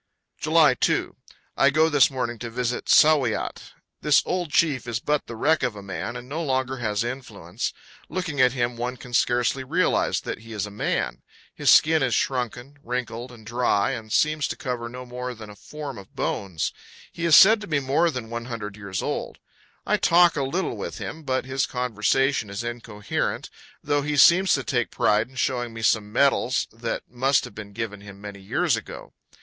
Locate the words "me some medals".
25.75-26.67